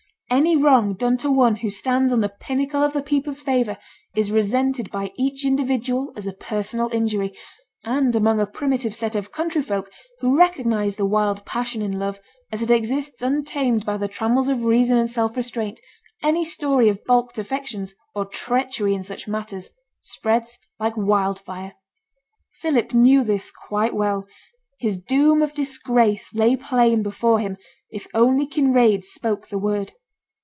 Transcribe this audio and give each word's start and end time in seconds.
Any 0.33 0.55
wrong 0.55 0.93
done 0.93 1.17
to 1.17 1.29
one 1.29 1.57
who 1.57 1.69
stands 1.69 2.09
on 2.13 2.21
the 2.21 2.29
pinnacle 2.39 2.81
of 2.81 2.93
the 2.93 3.01
people's 3.03 3.41
favour 3.41 3.77
is 4.15 4.31
resented 4.31 4.89
by 4.89 5.11
each 5.17 5.43
individual 5.45 6.13
as 6.15 6.25
a 6.25 6.31
personal 6.31 6.87
injury; 6.93 7.33
and 7.83 8.15
among 8.15 8.39
a 8.39 8.47
primitive 8.47 8.95
set 8.95 9.13
of 9.13 9.33
country 9.33 9.61
folk, 9.61 9.91
who 10.21 10.37
recognize 10.39 10.95
the 10.95 11.05
wild 11.05 11.43
passion 11.43 11.81
in 11.81 11.99
love, 11.99 12.21
as 12.49 12.61
it 12.61 12.71
exists 12.71 13.21
untamed 13.21 13.85
by 13.85 13.97
the 13.97 14.07
trammels 14.07 14.47
of 14.47 14.63
reason 14.63 14.95
and 14.95 15.09
self 15.11 15.35
restraint, 15.35 15.81
any 16.23 16.45
story 16.45 16.87
of 16.87 17.03
baulked 17.03 17.37
affections, 17.37 17.93
or 18.15 18.23
treachery 18.23 18.95
in 18.95 19.03
such 19.03 19.27
matters, 19.27 19.71
spreads 19.99 20.57
like 20.79 20.95
wildfire. 20.95 21.73
Philip 22.61 22.93
knew 22.93 23.25
this 23.25 23.51
quite 23.51 23.93
well; 23.95 24.25
his 24.79 24.97
doom 24.97 25.41
of 25.41 25.53
disgrace 25.53 26.33
lay 26.33 26.55
plain 26.55 27.03
before 27.03 27.39
him, 27.39 27.57
if 27.89 28.07
only 28.13 28.47
Kinraid 28.47 29.03
spoke 29.03 29.49
the 29.49 29.59
word. 29.59 29.91